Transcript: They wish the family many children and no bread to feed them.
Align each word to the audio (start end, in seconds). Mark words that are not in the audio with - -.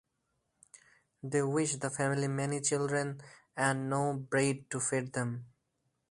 They 1.21 1.43
wish 1.43 1.75
the 1.75 1.91
family 1.91 2.27
many 2.27 2.59
children 2.61 3.21
and 3.55 3.87
no 3.87 4.13
bread 4.15 4.67
to 4.71 4.79
feed 4.79 5.13
them. 5.13 5.45